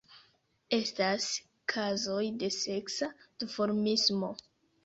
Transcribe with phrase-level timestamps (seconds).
[0.77, 1.27] Estas
[1.73, 3.11] kazoj de seksa
[3.45, 4.33] duformismo.